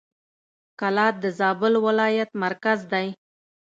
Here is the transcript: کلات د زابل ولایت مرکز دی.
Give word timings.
کلات 0.79 1.15
د 1.23 1.25
زابل 1.39 1.73
ولایت 1.85 2.29
مرکز 2.43 2.79
دی. 2.91 3.07